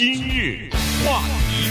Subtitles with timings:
[0.00, 0.70] 今日
[1.04, 1.68] 话题，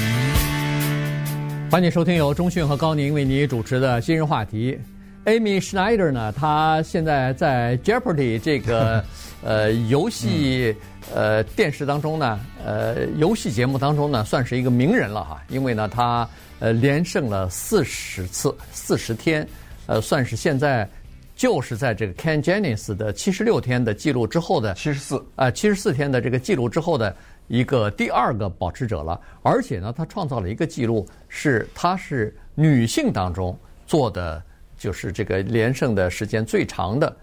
[1.72, 4.78] 欢迎收听由中讯和高宁为你主持的今日话题。
[5.26, 9.04] Amy Schneider 呢，她现在在 Jeopardy 这个
[9.44, 10.76] 呃游戏
[11.12, 19.44] 呃电视当中呢，呃游戏节目当中呢，算是一个名人了哈，因为呢，她呃连胜了四十次四十天，
[19.88, 20.88] 呃，算是现在。
[21.36, 27.16] 就是在这个 Ken Jennings 的七十六天的记录之后的七十四啊七十四天的这个记录之后的
[27.50, 34.42] 一个第二个保持者了，而且呢，她创造了一个记录，是她是女性当中做的
[34.78, 37.14] 就是这个连胜的时间最长的，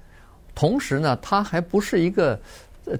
[0.55, 2.38] 同时呢，她还不是一个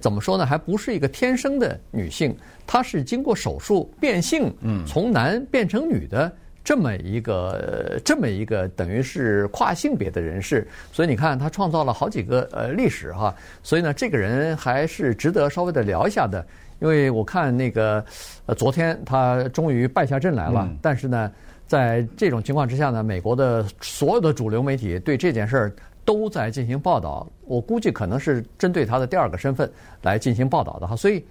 [0.01, 2.35] 怎么说呢，还不是一个天生的女性，
[2.67, 6.33] 她是经过手术变性，嗯，从男变成女的。
[6.67, 16.45] 这么一个这么一个等于是跨性别的人士，所以你看他创造了好几个呃历史哈，所以呢，这个人还是值得稍微的聊一下的。
[16.81, 18.05] 因为我看那个
[18.47, 21.31] 呃昨天他终于败下阵来了，嗯、但是呢，
[21.67, 29.71] 在这种情况之下呢，美国的所有的主流媒体对这件事儿都在进行报道，我估计可能是针对他的第二个身份
[30.03, 30.95] 来进行报道的哈。
[30.97, 31.25] 所以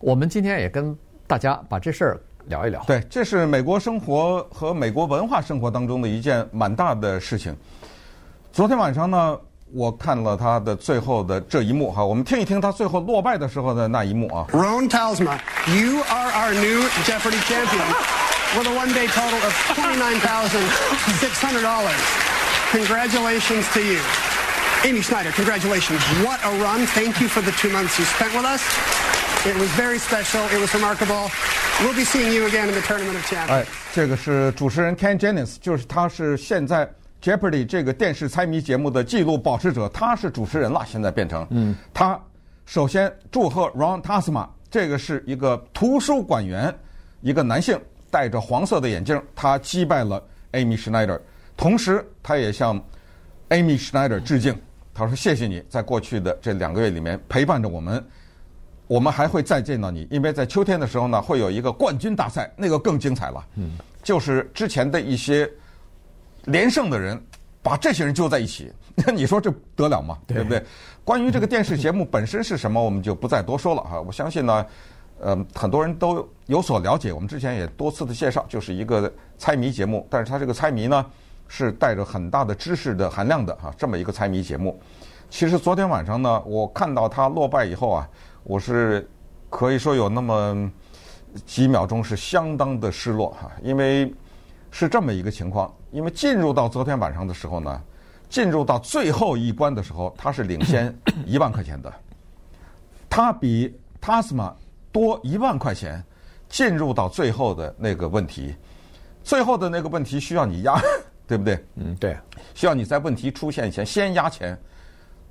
[0.00, 2.20] 我们今天也跟大家把这事儿。
[2.48, 7.54] 聊一聊，对，这是美国生活和美国文化生活当中的一件蛮大的事情。
[8.52, 9.38] 昨天晚上呢，
[9.73, 14.45] 我看了他的最后的这一幕哈，我们听一听他最后落败的时候的那一幕啊。
[14.51, 17.87] Ron Talsma, you are our new Jeopardy champion
[18.55, 20.63] with a one-day total of twenty-nine thousand
[21.19, 21.97] six hundred dollars.
[22.71, 23.99] Congratulations to you,
[24.83, 25.31] Amy Schneider.
[25.31, 26.01] Congratulations.
[26.23, 26.85] What a run!
[26.93, 28.61] Thank you for the two months you spent with us.
[29.45, 30.41] It was very special.
[30.53, 31.29] It was remarkable.
[31.81, 33.49] We'll be seeing you again in the tournament of champions.
[33.49, 36.87] 哎，这个是主持人 Ken Jennings，就是他是现在
[37.20, 41.46] Jeopardy 这个电视猜谜节目的纪录保持者，他是主持人了，现在变成。
[41.50, 41.74] 嗯。
[41.92, 42.18] 他
[42.64, 46.72] 首先祝贺 Ron Tasma，这个是一个图书馆员，
[47.20, 47.80] 一个男性，
[48.10, 51.18] 戴着黄色的眼镜，他击败了 Amy Schneider，
[51.56, 52.80] 同时他也向
[53.48, 54.56] Amy Schneider 致敬，
[54.94, 58.04] 他说谢谢你在过去的这两个月里面陪伴着我们。
[58.86, 63.44] 我们还会再见到你，因为在秋天的时候呢，会有一个冠军大赛，那个更精彩了。
[63.56, 65.46] 嗯，就是之前的一些
[66.48, 67.18] 连胜的人，
[67.62, 70.18] 把这些人揪在一起， 那你说这得了吗？
[70.26, 70.62] 对不对？
[71.04, 74.00] 关于这个电视节目本身是什么，我们就不再多说了哈。
[74.04, 74.66] 我相信呢，
[75.20, 77.12] 呃，很多人都有所了解。
[77.12, 81.06] 我们之前也多次的介绍，就是一个猜谜节目，但是它这个猜谜呢，
[81.46, 83.72] 是带着很大的知识的含量的哈。
[83.78, 84.78] 这么一个猜谜节目，
[85.30, 88.08] 其实昨天晚上呢，我看到他落败以后啊。
[88.44, 89.06] 我是
[89.50, 90.70] 可以说有那么
[91.44, 94.10] 几秒钟是相当的失落哈，因为
[94.70, 97.82] 是这么一个情况，因为进入到昨天晚上的时候呢，
[98.28, 100.94] 进入到最后一关的时候，他是领先
[101.26, 101.92] 一万块钱的，
[103.08, 104.52] 他比 Tasma
[104.92, 106.02] 多一万块钱
[106.48, 108.54] 进入到最后的那个问题，
[109.22, 110.80] 最后的那个问题需要你压，
[111.26, 111.64] 对不对？
[111.76, 112.16] 嗯，对，
[112.54, 114.58] 需要你在问题出现前先压钱，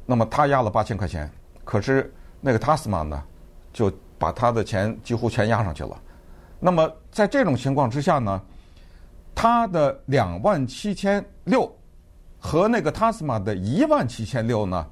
[0.06, 1.30] 那么他压了八千块钱，
[1.64, 2.14] 可是。
[2.40, 3.24] 那个 Tasma 呢，
[3.74, 6.00] 就把他的钱几乎全压上去了。
[6.60, 8.40] 那么在这种情况之下呢，
[9.40, 11.72] 他的两万七千六
[12.40, 14.84] 和那个 Tasma 的一万七千六呢，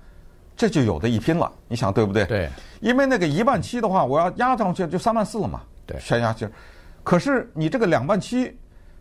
[0.55, 1.51] 这就有的一拼了。
[1.67, 2.25] 你想对不对？
[2.25, 2.47] 对。
[2.79, 5.63] 因为那个一万七的话，我要压上去就三万四了嘛。
[5.87, 5.99] 对。
[5.99, 6.47] 全压去。
[7.03, 8.55] 可是你这个两万七，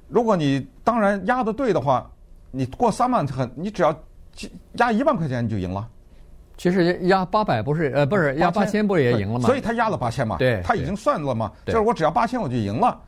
[0.09, 2.11] 如果你当然压的对的话，
[2.51, 3.95] 你过三万很，你只要
[4.77, 5.87] 压一万块钱你就赢了。
[6.57, 9.47] 其实压八百不是呃不是压八千不是也赢了吗？
[9.47, 12.99] 所以他压了八千嘛，对，他已经算了嘛，对就是我只要八千我就赢了。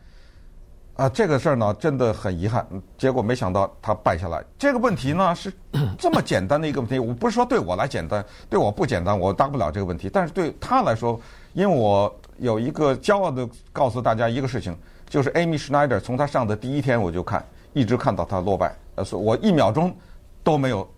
[0.97, 4.43] 啊，这个事儿呢真的很遗憾，结果没想到他败下来。
[4.59, 5.53] 这个问题呢是
[5.99, 10.09] 这么简单的一个问题，我不是说对我来简单，对我不简单，我答不了这个问题。
[10.11, 11.21] 但是对他来说，
[11.53, 14.75] 因为我有一个骄傲的告诉大家一个事情，
[15.07, 19.95] 就是 Amy Schneider 从他上的第一天我就看，一直看到他落败，呃，我一秒钟
[20.43, 20.89] 都没有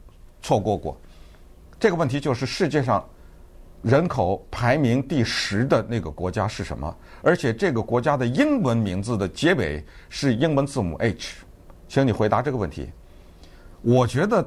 [0.42, 0.96] 错过过。
[1.80, 3.04] 这个问题就是世界上
[3.82, 6.94] 人口排名第十的那个国家是什么？
[7.22, 11.44] 而且这个国家的英文名字的结尾是英文字母 H，
[11.88, 12.90] 请你回答这个问题。
[13.82, 14.44] 我觉得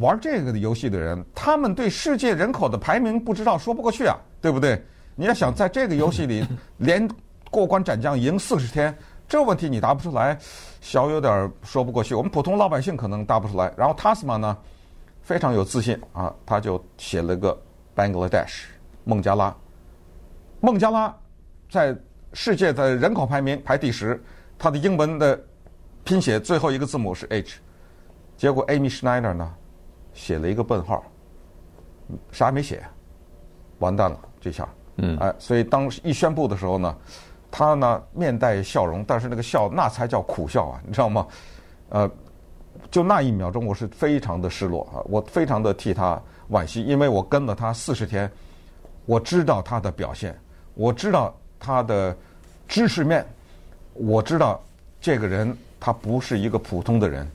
[0.00, 4.80] 玩这个的游戏的人，他们对世界人口的排名不知道说不过去啊，对不对？
[5.14, 6.44] 你要想在这个游戏里
[6.76, 7.08] 连
[7.50, 10.38] 过关斩将赢四十天，这问题你答不出来，
[10.80, 12.14] 小有点说不过去。
[12.14, 13.72] 我们普通老百姓可能答不出来。
[13.76, 14.56] 然后 Tasma 呢？
[15.22, 17.60] 非常有自信啊，他就写了个
[17.98, 18.66] Bangladesh
[19.02, 19.52] 孟加拉。
[20.60, 21.12] 孟加拉
[21.68, 21.96] 在
[22.32, 24.22] 世界的人口排名排第十，
[24.56, 25.38] 它的英文的
[26.04, 27.58] 拼写最后一个字母是 H，
[28.36, 29.52] 结果 Amy Schneider 呢
[30.12, 31.02] 写了一个问号，
[32.30, 32.84] 啥也没写，
[33.80, 34.68] 完蛋了这下。
[34.98, 36.96] 嗯，哎，所以当一宣布的时候呢，
[37.50, 41.26] 他呢面带笑容，但是那个笑那才叫苦笑啊，你知道吗？
[41.88, 42.10] 呃，
[42.90, 46.20] 就那一秒钟，我是非常的失落啊，我非常的替他
[46.50, 48.30] 惋惜，因为我跟了他四十天，
[49.04, 50.34] 我知道他的表现，
[50.74, 52.16] 我知道他的
[52.66, 53.26] 知识面，
[53.92, 54.62] 我知道
[55.00, 57.30] 这个人他不是一个普通的人，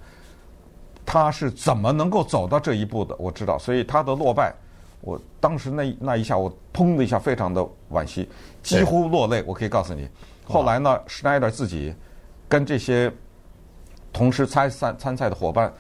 [1.06, 4.54] 他是怎么能够走到这一步的，我知道，所以他的落败，
[5.02, 8.28] 我当时那那一下，我砰的一下，非常的惋惜，
[8.64, 10.08] 几乎落泪，我可以告诉你。
[10.46, 11.94] 后来呢，施耐德自己
[12.48, 13.12] 跟这些。
[14.14, 15.74] 同时参赛参赛的伙伴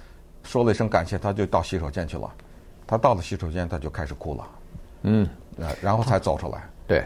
[0.43, 2.29] 说了一声感谢，他就到洗手间去了。
[2.85, 4.43] 他到了洗手间，他就开始哭了。
[5.03, 5.29] 嗯，
[5.81, 6.63] 然后才走出来。
[6.85, 7.05] 对，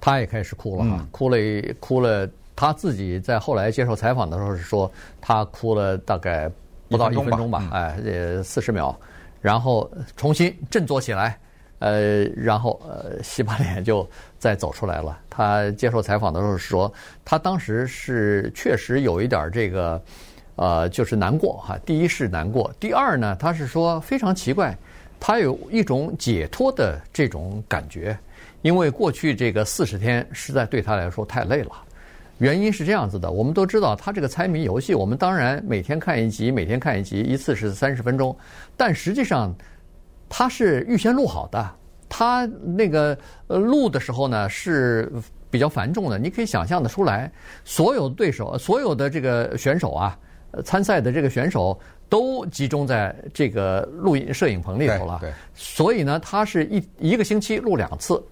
[0.00, 1.36] 他也开始哭了哈，嗯、哭了
[1.80, 2.28] 哭了。
[2.54, 4.90] 他自己在后来接受采访的时候是说，
[5.20, 6.48] 他哭了大概
[6.88, 8.96] 不到一分钟吧，钟吧哎，呃，四十秒，
[9.40, 11.38] 然后重新振作起来，
[11.80, 14.08] 呃，然后呃，洗把脸就
[14.38, 15.18] 再走出来了。
[15.28, 16.92] 他接受采访的时候是说，
[17.24, 20.00] 他当时是确实有一点这个。
[20.56, 21.78] 呃，就是难过哈。
[21.86, 24.76] 第一是难过，第二呢，他是说非常奇怪，
[25.20, 28.18] 他有一种解脱的这种感觉，
[28.62, 31.72] 因为过去这个四十天实在对他来说太累了。
[32.38, 38.36] 原因是这样子的，我们都知道，他这个猜谜游戏，我们当然每天看一集，每天看一集，一次是三十分钟，
[38.76, 39.54] 但实际上
[40.28, 41.70] 他是预先录好的，
[42.08, 43.16] 他那个
[43.46, 45.10] 呃录的时候呢是
[45.50, 47.30] 比较繁重的，你可以想象得出来，
[47.64, 50.18] 所有对手，所有的这个选手啊。
[50.64, 55.20] 参赛的这个选手都集中在这个录影摄影棚里头了，
[55.54, 58.22] 所以呢，他是一一个星期录两次，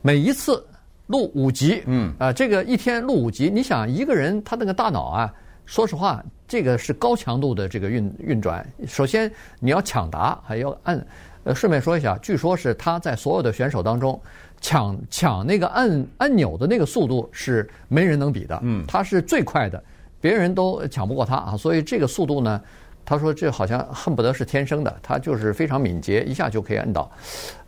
[0.00, 0.64] 每一次
[1.06, 5.32] 录五集，嗯，啊，这个一天录五集，你想一个人他那个大脑啊，
[5.64, 8.66] 说实话，这个是高强度的这个运运转。
[8.86, 9.30] 首先
[9.60, 11.06] 你要抢答，还要按，
[11.44, 14.20] 呃，顺便说一下，据说是他在所有的选手当中
[14.60, 19.82] 抢抢那个按按钮的那个速度是没人能比的，嗯，他是最快的。
[20.22, 22.62] 别人都抢不过他啊，所以这个速度呢，
[23.04, 27.10] 他说这好像恨不得是天生的，他就是非常敏捷，一下就可以摁到。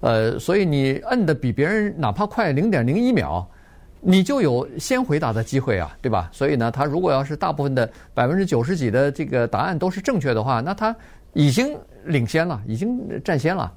[0.01, 3.45] 呃，所以你摁的比别人哪怕快零点零一秒，
[4.01, 6.31] 你就有先回答的机会啊，对吧？
[6.33, 10.95] 所以呢，他如果要是大部分的百分之九十几的这个答案都是正确的话，那他
[11.33, 13.73] 已经领先了，已经占先了。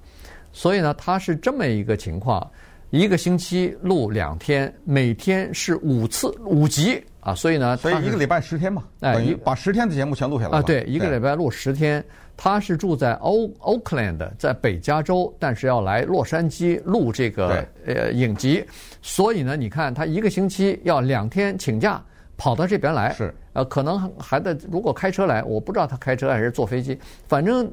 [0.53, 2.47] 所以呢，他是这么一个情况，
[2.91, 7.03] 一个星期录两天，每天是五次五集。
[7.27, 10.61] 啊，所以呢，所以一个礼拜十天嘛，哎，等于把十天的节目全录下来啊。
[10.61, 12.01] 对，一个礼拜录十天。
[12.39, 18.63] 他是住在 O Oakland，在北加州，但是要来洛杉矶录这个呃影集，
[19.01, 21.99] 所以呢，你看他一个星期要两天请假
[22.37, 26.97] 跑到这边来，是呃，可能还得如果开车来，我不知道他开车还是坐飞机，
[27.27, 27.67] 反正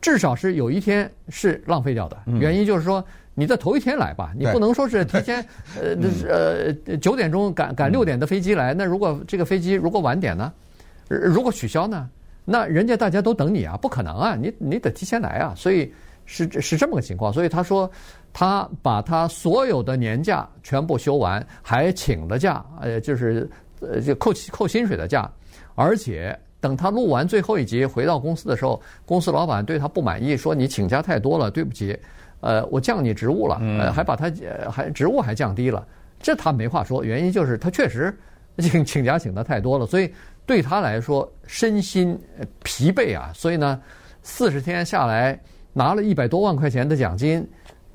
[0.00, 2.18] 至少是有一天是浪费掉的。
[2.26, 3.02] 原因就是说。
[3.40, 5.42] 你在头一天来吧，你不能说是提前，
[5.80, 5.96] 呃，
[6.84, 8.74] 呃，九点钟赶赶六点的飞机来。
[8.74, 10.52] 那如果这个飞机如果晚点呢？
[11.08, 12.06] 如果取消呢？
[12.44, 15.54] 那人家大家都等你啊，不可能啊，你你得提前来啊。
[15.56, 15.90] 所以
[16.26, 17.32] 是是这么个情况。
[17.32, 17.90] 所以他说，
[18.30, 23.48] 他把他所有的年假全部休完，还请了假，呃，就是
[23.80, 25.30] 呃就扣扣薪水的假。
[25.74, 31.98] 而且等他录完最后一集回到公司的时候，公司老板对他不满意，说你请假太多了，对不起。
[32.40, 34.32] 呃，我降你职务了，呃，还把他
[34.70, 35.86] 还职务还降低了，
[36.20, 37.04] 这他没话说。
[37.04, 38.18] 原因就是他确实
[38.58, 40.12] 请请假请的太多了，所以
[40.46, 42.18] 对他来说身心
[42.64, 43.30] 疲惫啊。
[43.34, 43.80] 所以呢，
[44.22, 45.38] 四十天下来
[45.72, 47.46] 拿了一百多万块钱的奖金，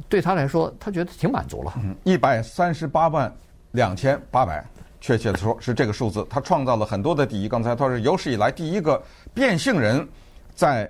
[0.07, 1.73] 对他来说他觉得挺满足了。
[2.03, 3.33] 一百三十八万
[3.71, 4.63] 两千八百，
[5.01, 6.25] 确切的说是这个数字。
[6.29, 7.49] 他创造了很多的第一。
[7.49, 9.01] 刚才他是有史以来第一个
[9.33, 10.07] 变性人，
[10.53, 10.87] 在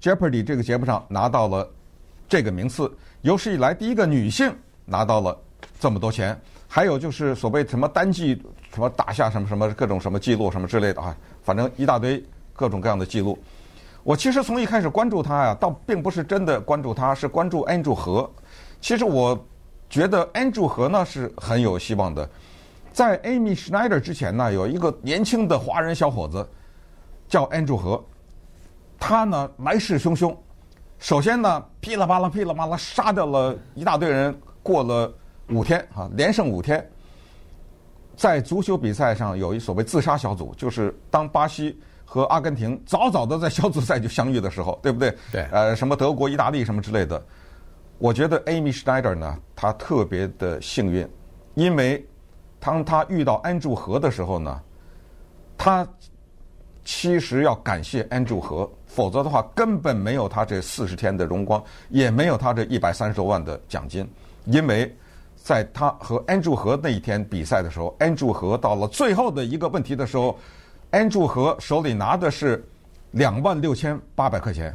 [0.00, 1.68] Jeopardy 这个节目上拿到了。
[2.34, 4.52] 这个名次有史以来第一个女性
[4.84, 5.40] 拿到了
[5.78, 6.36] 这么多钱，
[6.66, 8.34] 还有就是所谓什么单季
[8.74, 12.20] 什么打下什么什么各种什么记录什么之类的啊，反正一大堆
[12.52, 13.38] 各种各样的记录。
[14.02, 18.28] 我其实从一开始关注他呀，倒并不是真的关注他，是关注 Andrew 和。
[18.80, 19.38] 其实我
[19.88, 22.28] 觉得 Andrew 和呢是很有希望的。
[22.92, 26.44] 在 Amy Schneider 之前呢，有一个年轻的华人小伙子
[27.28, 28.04] 叫 Andrew 和，
[28.98, 30.36] 他呢来势汹汹。
[31.04, 35.12] 首先呢，噼里啪啦、噼里啪啦杀掉了一大堆人，过了
[35.50, 36.82] 五天啊，连胜五天。
[38.16, 45.14] 在足球比赛上有一所谓自杀小组，就是当巴西和阿根廷早早的在小组赛就相遇的时候，对不对？
[45.30, 45.42] 对。
[45.52, 47.22] 呃，什么德国、意大利什么之类的。
[47.98, 51.06] 我觉得 Amy Schneider 呢，他特别的幸运，
[51.52, 52.02] 因为
[52.58, 54.58] 当他遇到 Andrew 何的时候呢，
[55.58, 55.86] 她
[56.84, 58.70] 其实要感谢 Andrew 何。
[58.86, 64.08] 否则的话，根本没有他这四十天的荣光，也没有他这一百三十多万的奖金。
[64.44, 64.94] 因为
[65.34, 70.38] 在他和 Andrew 和那一天比赛的时候，Andrew 和到了最后的一个问题的时候
[70.92, 72.64] ，Andrew 和手里拿的是
[73.10, 74.72] 两万六千八百块钱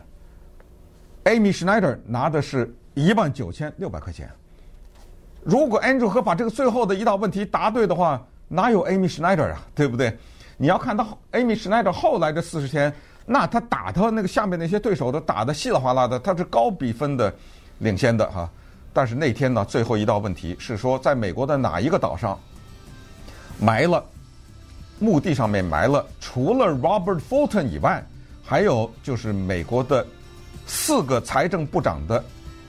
[1.24, 4.30] ，Amy Schneider 拿的是一万九千六百块钱。
[5.44, 9.62] 如果 Andrew 和把这个最后的一道问题答对的话，哪有 Amy Schneider 啊？
[9.74, 10.18] 对不对？
[10.62, 12.94] 你要看到 Amy Schneider 后来的四十天，
[13.25, 17.34] 那他打他那个下面那些对手都打得稀里哗啦的，他是高比分的
[17.78, 18.50] 领先的哈。
[18.92, 22.38] 但是那天呢，最后一道问题是说，在美国的哪一个岛上
[23.58, 24.04] 埋了
[25.00, 28.06] 墓地上面埋了，除了 Robert Fulton 以外，
[28.44, 30.06] 还有就是美国的
[30.68, 32.22] 四个财政部长的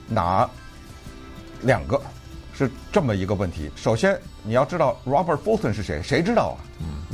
[0.07, 0.49] 哪
[1.63, 2.01] 两个？
[2.67, 3.71] 是这么一个问题。
[3.75, 6.02] 首先，你要知道 Robert Fulton 是谁？
[6.02, 6.61] 谁知道啊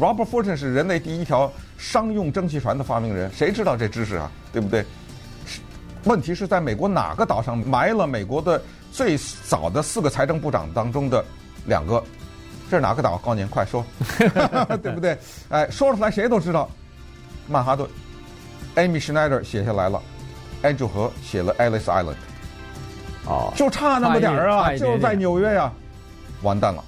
[0.01, 4.31] ？Robert Fulton 是人类第一条商用蒸汽船的发明人，谁知道这知识啊？
[4.53, 4.85] 对不对？
[6.05, 8.61] 问题是在美国哪个岛上埋了美国的？
[8.93, 11.23] 最早的四个财政部长当中的
[11.67, 12.03] 两个，
[12.71, 13.19] 这是哪个岛？
[13.19, 13.85] 告诉您，快说，
[14.83, 15.19] 对不对？
[15.51, 16.71] 哎，说出来谁都知道。
[17.47, 17.87] 曼哈顿
[18.77, 20.03] ，Amy Schneider 写下来了
[20.63, 22.17] ，Andrew 和写了 Alice Island。
[23.27, 25.73] 哦，就差那么点儿啊，就在纽约呀、啊，
[26.43, 26.83] 完蛋了。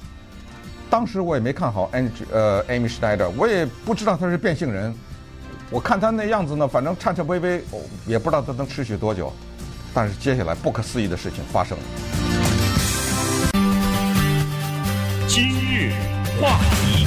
[0.90, 4.94] 当时我也没看好 Andrew 呃 Amy Schneider，我也不知道他是变性人。
[5.70, 7.62] 我看他那样子呢，反正颤颤巍巍，
[8.06, 9.30] 也不知道他能持续多久。
[9.92, 11.84] 但是接下来不可思议的事情发生了。
[15.26, 15.92] 今日
[16.40, 17.06] 话题，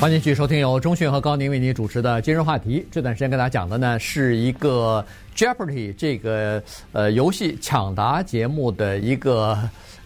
[0.00, 2.80] 欢迎继续收听由钟迅和高宁为您主持的《今日话题》。
[2.90, 5.04] 这段时间跟大家讲的呢，是一个
[5.36, 9.58] Jeopardy 这个呃游戏抢答节目的一个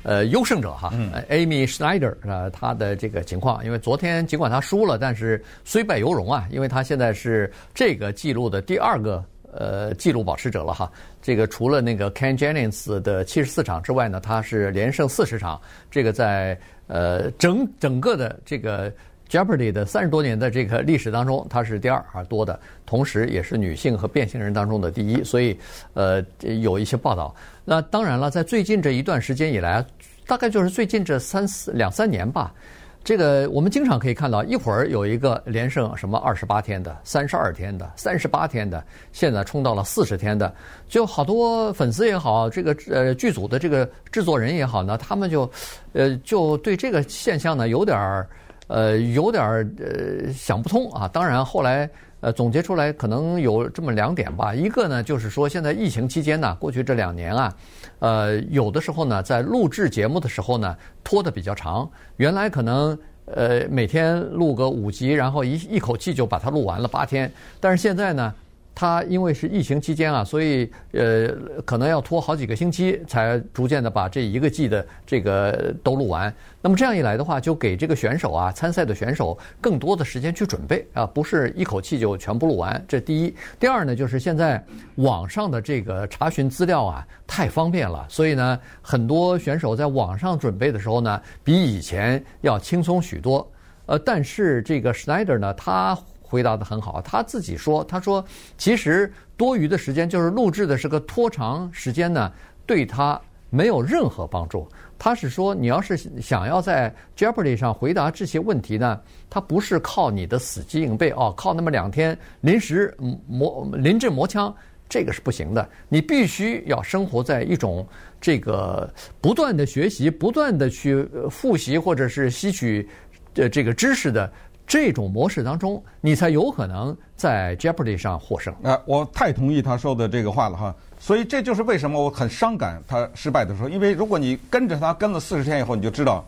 [0.02, 3.64] 呃优胜者哈、嗯、，Amy Schneider 啊、呃，他的这个情况。
[3.64, 9.24] 因为昨天尽管他输了，但是虽败犹荣啊，因为他现在是这个记录的第二个。
[9.56, 10.90] 呃，记录保持者了哈。
[11.22, 15.60] 这个除了那个 Ken Jennings 的七十四场之外呢，他是连胜四十场。
[15.92, 16.58] 这个在
[16.88, 18.92] 呃整整个的这个
[19.34, 25.24] Jeopardy 的三十多年的这个历史当中，它是第二啊多的，同时也是女性和变性人当中的第一。
[25.24, 25.58] 所以
[25.94, 26.24] 呃
[26.60, 27.34] 有一些报道。
[27.64, 29.84] 那当然了，在最近这一段时间以来，
[30.24, 32.54] 大概就是最近这三四两三年吧。
[33.02, 40.54] 这个我们经常可以看到，一会儿有一个连胜什么二十八天的、三十二天的、三十八天的，现在冲到了四十天的，
[40.88, 45.50] 就好多粉丝也好，这个呃剧组的这个制作人也好呢，他们就
[45.92, 48.26] 呃就对这个现象呢有点儿
[48.66, 49.42] 呃有点
[49.78, 51.08] 呃想不通啊。
[51.08, 51.88] 当然后来。
[52.20, 54.54] 呃，总结出来可能有这么两点吧。
[54.54, 57.54] 一个呢，就是说现在疫情期间呢，过去这两年啊，
[57.98, 61.86] 呃，有的时候呢，在录制节目的时候呢，拖得比较长。
[62.16, 67.30] 原来可能呃每天录个五集，然后一一口气就把它录完了八天，
[67.60, 68.32] 但是现在呢。
[68.74, 71.28] 他因为是疫情期间啊，所以呃
[71.64, 76.34] 可能要拖好几个星期才逐渐的把这一个季的这个都录完。
[76.60, 82.84] 那么这样一来的话，就给这个选手啊参赛的选手更多的时间去准备啊，不是一口气就全部录完。
[82.88, 84.60] 这第一，第二呢，就是现在
[84.96, 93.48] 网上的这个查询资料啊太方便了，所以呢，很多选手在网上准备的时候呢，比以前要轻松许多。
[93.86, 95.96] 呃，但是这个 Schneider 呢，他。
[96.26, 98.24] 回答得很好，他自己说：“他说，
[98.56, 102.32] 其实多余的时间就是录制的是个拖长时间呢，
[102.66, 104.66] 对他没有任何帮助。
[104.98, 112.92] 他是说，你要是想要在 Jeopardy 上回答这些问题呢，他不是靠你的死记硬背哦，靠那么两天临时
[113.28, 114.52] 磨临阵磨枪，
[114.88, 115.68] 这个是不行的。
[115.88, 117.86] 你必须要生活在一种
[118.20, 122.88] 这个不断的学习、不断的去复习或者是吸取
[123.34, 124.32] 的这个知识的。”
[124.66, 128.54] 这种模式当中，你才有可能在 Jeopardy 上获胜。
[128.62, 130.74] 哎，我太同意他说的这个话了哈。
[130.98, 136.26] 所以这就是为什么我很伤感他失败的时候，因为如果你跟着他跟了四十天以后，你就知道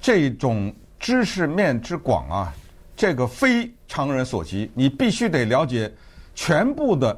[0.00, 2.54] 这种知识面之广啊，
[2.96, 4.70] 这个非常人所及。
[4.74, 5.92] 你必须得了解
[6.34, 7.16] 全部的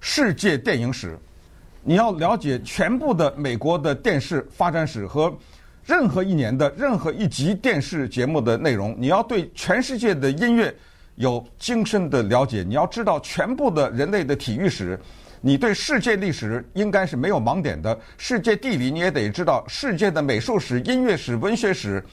[0.00, 1.18] 世界电影史，
[1.82, 5.36] 你要了解全部的美国的电视发展史和。
[5.86, 10.74] 任何一年的任何一集电视节目的内容，你要对全世界的音乐
[11.14, 14.98] 有精深的了解，你要知道全部的人类的体育史，
[15.40, 17.96] 你对世界历史应该是没有盲点的。
[18.18, 22.04] 世界地理你也得知道，世界的美术史、音乐史、文学史、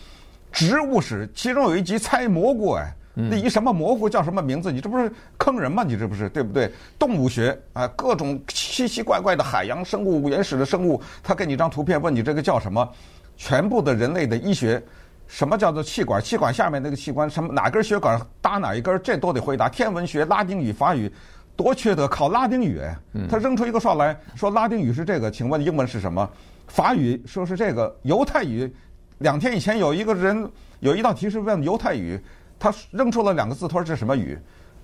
[0.52, 4.72] 植物史，其中有一集猜蘑菇，哎，那一什么蘑菇叫什么名字？
[4.72, 5.84] 你这不是坑人吗？
[5.84, 6.72] 你这不是对不对？
[7.00, 12.88] 动物学啊，各种奇奇怪怪的海洋生物、原始的生物，他给你一张图片，问你这个叫什么？
[13.36, 14.82] 全部的人类的医学，
[15.28, 16.22] 什么叫做气管？
[16.22, 19.00] 气管下面那个器官，什么哪根血管搭哪一根？
[19.04, 19.68] 这都得回答。
[19.68, 21.12] 天文学、拉丁语、法语，
[21.56, 22.08] 多缺德！
[22.08, 22.80] 考拉丁语，
[23.30, 26.30] 他扔出一个哨来说拉丁语是这个，请问英文是什么？
[26.68, 28.74] 法语说是这个犹太语。
[29.20, 30.50] 两天以前有一个人
[30.80, 32.20] 有一道题是问犹太语，
[32.60, 34.38] 他扔出了两个字，他说这是什么语？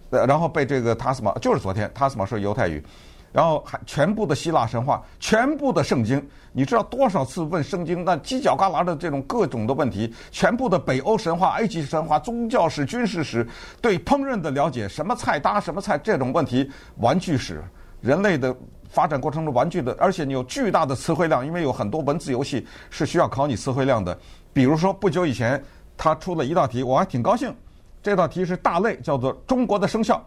[0.09, 2.83] 然后被这个塔斯马就是昨天塔斯马说犹太语，
[3.31, 13.47] 然后还全部的希腊神话，全部的圣经，你知道多少次问圣经那犄角旮旯的这种各种的问题，全部的北欧神话、埃及神话、宗教史、军事史，
[13.81, 17.63] 对烹饪的了解，什么菜搭什么菜这种问题，玩具史，
[18.01, 18.55] 人类的。
[18.91, 24.17] 发展过程中玩具的，而且你有巨大的词汇量，因为有很多文字游戏是需要考你词汇量的。
[24.51, 25.63] 比如说，不久以前
[25.95, 27.55] 他出了一道题，我还挺高兴。
[28.01, 30.19] 这道题是大类，叫做中国的生肖，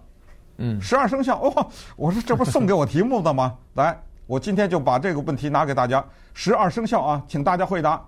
[0.65, 1.41] 嗯，十二生肖。
[1.41, 3.59] 哦，我说这不送给我题目的吗？
[3.75, 6.05] 来，我今天就把这个问题拿给大家。
[6.35, 8.01] 十二生肖啊，请大家回答。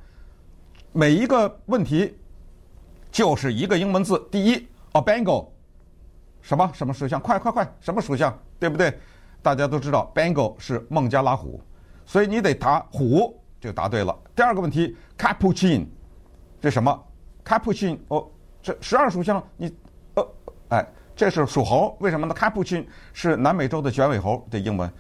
[0.93, 2.17] 每一个问题
[3.11, 4.25] 就是一个英文字。
[4.31, 4.55] 第一
[4.93, 5.49] ，a bingo，
[6.41, 7.21] 什么什么属相？
[7.21, 8.33] 快快快，什么属相？
[8.61, 8.97] 对不对？
[9.43, 11.61] 大家都知道，Bengal 是孟加拉虎，
[12.07, 14.17] 所以你得答虎就答对了。
[14.35, 15.87] 第二个问题，Capuchin，
[16.63, 17.05] 这什么
[17.45, 18.27] ？Capuchin 哦，
[18.63, 19.71] 这十二属相，你
[20.15, 20.27] 呃，
[20.69, 24.91] 哎，这是属猴，为什么呢？Capuchin 是南美洲的卷尾猴的英文。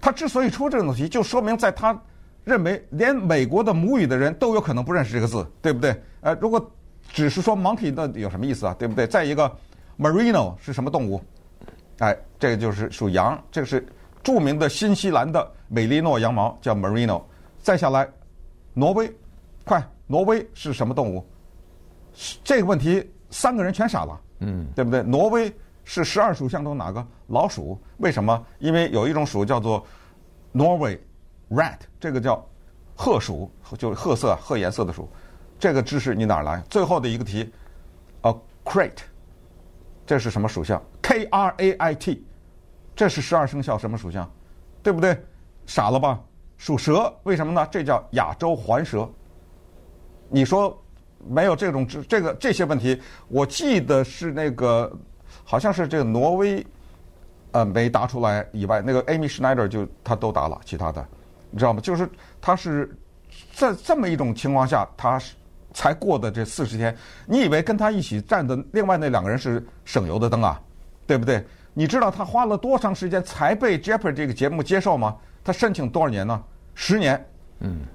[0.00, 1.98] 他之所以出这种题，就说明在他
[2.44, 5.94] 认为连美国的母语的人都有可能不认识这个字，对不对？
[6.20, 6.70] 呃，如果
[7.12, 8.74] 只是说 monkey，那有什么意思啊？
[8.78, 9.06] 对不对？
[9.06, 9.50] 再一个
[9.98, 11.22] ，Merino 是什么动物？
[11.98, 13.86] 哎，这个就是属羊，这个是
[14.22, 17.22] 著名的新西兰的美利诺羊毛，叫 Merino。
[17.60, 18.08] 再下来，
[18.74, 19.12] 挪威，
[19.64, 21.24] 快，挪威是什么动物？
[22.42, 25.02] 这个问题三个人全傻了，嗯，对不对？
[25.02, 27.06] 挪威是十二属相中哪个？
[27.28, 27.80] 老鼠。
[27.98, 28.44] 为什么？
[28.58, 29.86] 因为有一种鼠叫做
[30.52, 30.98] Norway
[31.50, 32.44] rat，这个叫
[32.96, 35.08] 褐鼠，就是褐色、褐颜色的鼠。
[35.58, 36.60] 这个知识你哪来？
[36.68, 37.52] 最后的一个题
[38.22, 39.02] ，，a，crate。
[40.04, 42.24] 这是什么属相？K R A I T，
[42.96, 44.28] 这是十二生肖什么属相？
[44.82, 45.16] 对不对？
[45.64, 46.20] 傻了吧？
[46.58, 47.66] 属蛇，为什么呢？
[47.70, 49.08] 这叫亚洲环蛇。
[50.28, 50.76] 你说
[51.28, 53.00] 没有这种这这个这些问题？
[53.28, 54.90] 我记得是那个，
[55.44, 56.66] 好像是这个挪威，
[57.52, 61.06] 呃，没答出来以外，那个 Amy Schneider 就他都答了，其他的，
[61.50, 61.80] 你知道吗？
[61.80, 62.08] 就是
[62.40, 62.94] 他是
[63.54, 65.34] 在这么一种情况下，他是。
[65.74, 66.94] 才过的这四十天，
[67.24, 70.60] 你以为跟他一起站的另外那两个人是省油的灯啊，
[71.06, 71.42] 对不对？
[71.72, 75.16] 你知道他花了多长时间才被 Jeopardy 这个节目接受吗？
[75.42, 76.44] 他申请多少年呢？
[76.74, 77.26] 十年。
[77.60, 77.86] 嗯，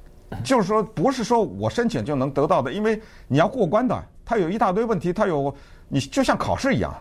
[0.43, 5.53] 就是说不是说我申请就能得到的，因为你要过关的，它有一大堆问题，它有
[5.87, 6.93] 你就像考试一样，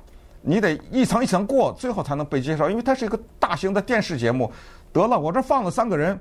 [0.43, 4.51] 你得一层一层过，最后才能被接受，因为它是一个大型的电视节目。
[4.93, 6.19] 得了，我这放了三个人。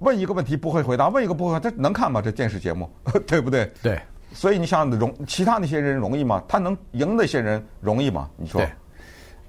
[0.00, 2.22] 问一个问题不会回答，问一个不会，这能看吗？
[2.22, 2.88] 这电视节目，
[3.26, 3.70] 对不对？
[3.82, 4.00] 对。
[4.32, 6.42] 所以你想容其他那些人容易吗？
[6.48, 8.30] 他能赢那些人容易吗？
[8.38, 8.62] 你说。
[8.62, 8.70] 对。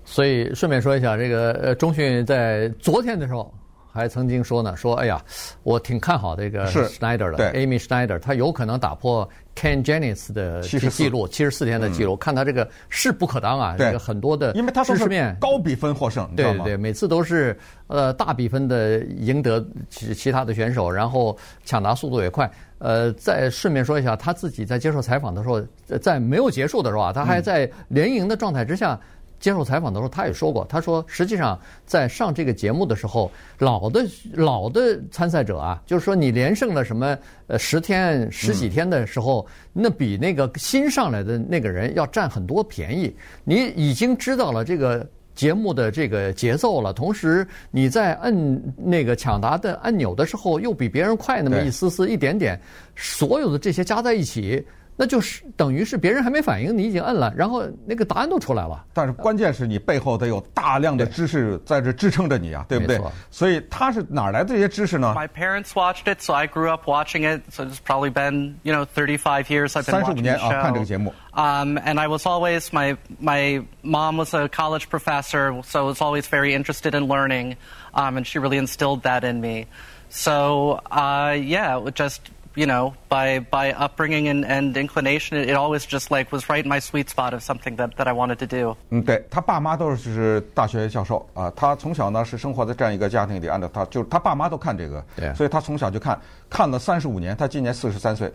[0.03, 3.53] 所以顺便说一下，这个呃，中讯在昨天的时候。
[3.91, 5.21] 还曾经说呢，说哎呀，
[5.63, 12.15] 我挺看好这个 Schneider 的，Amy Schneider，他有可能打破 Ken Jennings 的记录，七十四天的记录。
[12.15, 22.49] 看他这个势不可当啊，这个很多的因为他知识面高比分获胜，对对对，每次都是呃大比分的赢得其其他的选手，然后抢答速度也快。
[22.79, 25.61] 呃，再顺便说一下，他自己在接受采访的时候，
[25.99, 28.99] 在没有结束的时候啊，他还在连赢的状态之下。
[29.41, 43.13] 接受采访的时候，他也说过，他说实际上在上这个节目的时候，老的老的参赛者啊，就是说你连胜了什么呃十天十几天的时候，那比那个新上来的那个人要占很多便宜。
[43.43, 52.59] 你已经知道了这个节目的这个节奏了，同时你在摁那个抢答的按钮的时候，又比别人快那么一丝丝一点点，
[52.95, 54.63] 所有的这些加在一起。
[54.98, 58.82] 那就是等于是别人还没反应，你已经摁了，然后那个答案都出来了。
[58.94, 62.98] 但是关键是你背后得有大量的知识在这支撑着你啊，对不对？
[63.30, 65.12] 所以他是哪来的这些知识呢？
[65.14, 67.42] My parents watched it, so I grew up watching it.
[67.50, 70.02] So it's probably been, you know, thirty-five years I've been watching the show.
[70.02, 71.12] 三十五年啊，看这个节目。
[71.34, 76.26] Um, and I was always my my mom was a college professor, so I was always
[76.26, 77.56] very interested in learning.
[77.92, 79.66] Um, and she really instilled that in me.
[80.08, 82.22] So, uh, yeah, it just
[82.53, 86.63] you know, by by upbringing and, and inclination, it, it always just like was right
[86.63, 88.75] in my sweet spot of something that, that I wanted to do.
[88.89, 98.29] 嗯，对他爸妈都是大学教授啊，他从小呢是生活在这样一个家庭里，按照他就是他爸妈都看这个，对，所以他从小就看，看了三十五年，他今年四十三岁，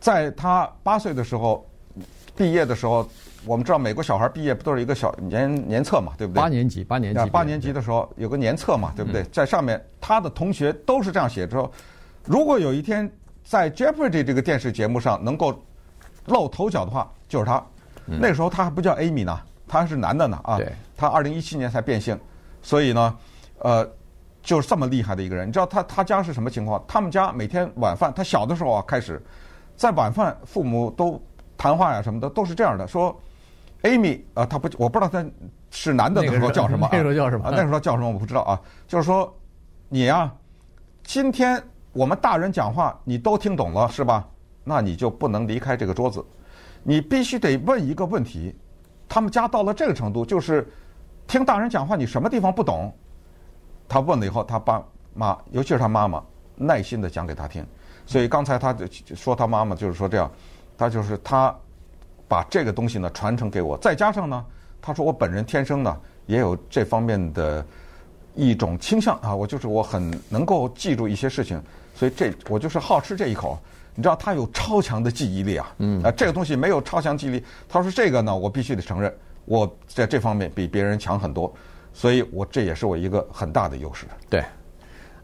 [0.00, 1.64] 在他八岁的时候
[2.36, 3.08] 毕业的时候，
[3.46, 6.40] 我们知道美国小孩毕业不都是一个小年年册嘛，对不对？
[6.42, 9.22] 八年级，八年级，八年级的时候有个年册嘛，对不对？
[9.24, 11.70] 在上面他的同学都是这样写，着
[12.24, 13.08] 如果有一天。
[13.44, 15.62] 在 Jeopardy 这个电视节目上能够
[16.26, 17.62] 露头角的话，就是他。
[18.06, 20.56] 嗯、那时候他还不叫 Amy 呢，他还是男的呢啊。
[20.56, 20.72] 对。
[20.96, 22.18] 他二零一七年才变性，
[22.62, 23.16] 所以呢，
[23.58, 23.88] 呃，
[24.42, 25.48] 就是这么厉害的一个人。
[25.48, 26.82] 你知道他他家是什么情况？
[26.86, 29.20] 他们家每天晚饭，他小的时候啊开始，
[29.76, 31.20] 在晚饭父母都
[31.56, 33.14] 谈话呀什么的都是这样的，说
[33.82, 35.24] ，Amy 啊，他不我不知道他
[35.70, 36.90] 是男的的时候叫什么啊？
[36.92, 37.50] 那时候叫什么？
[37.50, 38.60] 那时候叫什么我不知道啊。
[38.86, 39.36] 就是说，
[39.88, 40.32] 你呀，
[41.02, 41.60] 今天
[41.94, 44.28] 我们大人讲话你都听懂了是吧？
[44.62, 46.22] 那你就不能离开这个桌子，
[46.82, 48.54] 你必须得问一个问题。
[49.08, 50.66] 他们家到了这个程度，就是
[51.26, 52.92] 听大人讲话，你什么地方不懂？
[53.86, 54.82] 他问了以后，他爸
[55.14, 56.22] 妈，尤其是他妈妈，
[56.56, 57.64] 耐心的讲给他听。
[58.06, 60.30] 所以刚才他就说他妈妈就是说这样，
[60.76, 61.54] 他就是他
[62.26, 64.44] 把这个东西呢传承给我，再加上呢，
[64.80, 67.64] 他说我本人天生呢也有这方面的
[68.34, 71.62] 一种倾向啊，我就是我很能够记住一些事情，
[71.94, 73.58] 所以这我就是好吃这一口。
[73.96, 77.44] 你知道他有超强的记忆力啊，嗯啊，这个东西没有超强记忆力。
[77.68, 81.54] 他说这个呢，我必须得承认，我在这方面比别人强很多。
[81.92, 84.06] 所以我这也是我一个很大的优势。
[84.28, 84.42] 对，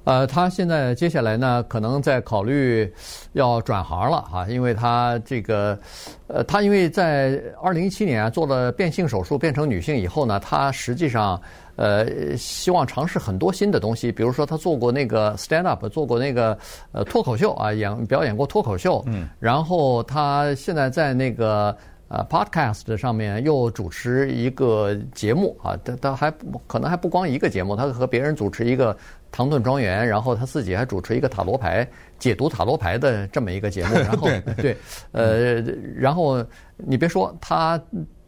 [0.05, 2.91] 呃，他现在接下来呢，可能在考虑
[3.35, 5.79] 要转行了哈，因为他这个，
[6.27, 11.41] 呃，他因为在二零一七年做了变性手术，变成女性以后呢，他实际上
[11.77, 16.57] 呃希望尝试很多新的东西，比如说他做过那个 stand up，做过那个
[16.93, 21.77] 呃脱口秀啊，演表演过脱口秀，嗯，然后他现在在那个。
[22.13, 26.29] 呃，Podcast 上面又主持一个节目啊，他他还
[26.67, 28.93] 可能还不光一个节目，他和别人主持一个
[29.33, 31.87] 《唐顿庄园》，然后他自己还主持一个塔罗牌
[32.19, 33.95] 解读塔罗牌的这么一个节目。
[33.95, 34.77] 然后 对，对，
[35.12, 35.61] 呃，
[35.97, 36.45] 然后
[36.77, 37.81] 你别说，他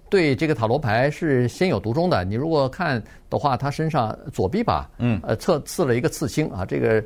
[0.08, 2.24] 对这个塔罗牌是先有独钟的。
[2.24, 7.02] 你如果看的话，他身上左臂吧，嗯，呃，刺刺了一个刺青啊，这个。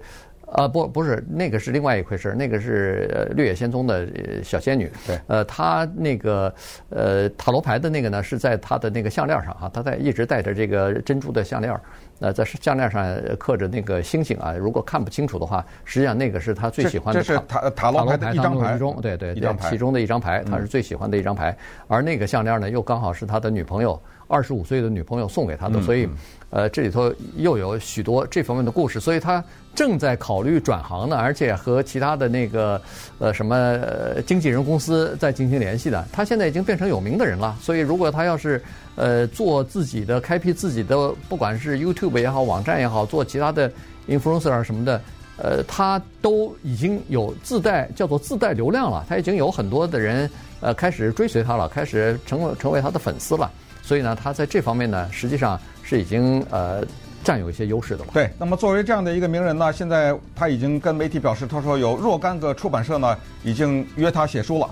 [0.52, 4.08] 啊，不，不是那个是另外一回事，那个是绿野仙踪的
[4.44, 4.90] 小仙女。
[5.06, 6.54] 对，呃，她那个
[6.90, 11.78] 呃塔罗牌的那个呢，是在她的那个项链上啊，她在一直戴着这个珍珠的项链，
[12.20, 13.04] 呃，在项链上
[13.38, 14.52] 刻着那个星星啊。
[14.52, 17.20] 如果看不清楚的话，实际上那个是她最喜欢的。
[17.20, 21.56] 这是塔塔罗牌的一张牌，对对对，其中的一张牌，她是最喜欢的一张牌。
[21.88, 26.08] 而那个项链呢，又刚好是他的女朋友二十五岁的女朋友送给他的，所以
[26.50, 29.42] 呃，这里头又有许多这方面的故事，所以他。
[29.74, 32.80] 正在考虑转行呢，而且和其他的那个
[33.18, 36.02] 呃什么呃经纪人公司在进行联系的。
[36.10, 43.70] 他现在已经变成有名的人了，所以如果他要是呃做自己的，开辟自己的，不管是 YouTube 也好，网站也好，做其他的
[44.08, 45.02] influencer 什么的，
[45.36, 49.04] 呃，他都已经有自带叫做自带流量了。
[49.06, 50.30] 他已经有很多的人
[50.62, 53.52] 呃开始追随他了，开始成为成为他的粉丝了。
[53.86, 56.84] 所以呢，他在这方面呢，实际上是已经呃。
[57.24, 58.10] 占有一些优势的了。
[58.14, 64.70] 对，那么作为这样的一个名人呢，现在他已经跟媒体表示，他说有若干个出版社呢已经约他写书了。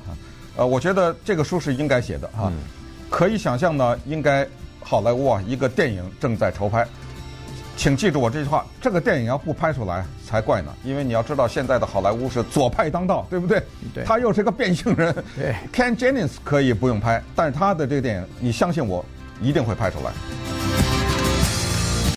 [0.55, 2.53] 呃，我觉得这个书是应该写的啊。
[3.11, 4.47] 可以想象呢，应该
[4.79, 6.87] 好莱坞啊一个电影正在筹拍，
[7.77, 10.73] 请记住我这句话，这个电影要不拍出来才怪呢。
[10.85, 13.63] 因为你要知道，现在的好莱坞是左派当道，对不对？
[13.93, 14.05] 对。
[14.05, 15.15] 他又是个变性人。
[15.37, 15.55] 对。
[15.73, 19.05] Ken Jennings 可以不用拍，但是他的这个电影，你相信我，
[19.41, 20.13] 一定会拍出来。